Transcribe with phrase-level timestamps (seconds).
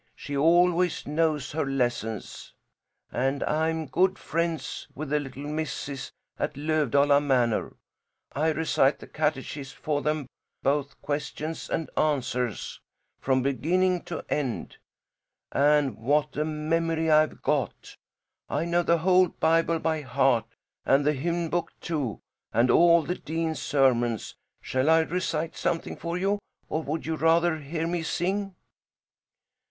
[0.15, 2.55] 'She always knows her lessons.'
[3.11, 7.73] And I'm good friends with the little misses at Lövdala Manor.
[8.33, 10.25] I recite the catechism for them
[10.63, 12.81] both questions and answers
[13.19, 14.77] from beginning to end.
[15.51, 17.95] And what a memory I've got!
[18.49, 20.45] I know the whole Bible by heart
[20.83, 22.21] and the hymn book, too,
[22.51, 24.35] and all the dean's sermons.
[24.61, 26.39] Shall I recite something for you,
[26.69, 28.55] or would you rather hear me sing?"